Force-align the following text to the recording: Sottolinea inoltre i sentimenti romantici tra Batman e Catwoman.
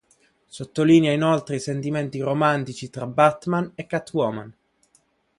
Sottolinea 0.47 1.13
inoltre 1.13 1.57
i 1.57 1.59
sentimenti 1.59 2.19
romantici 2.19 2.89
tra 2.89 3.05
Batman 3.05 3.71
e 3.75 3.85
Catwoman. 3.85 4.55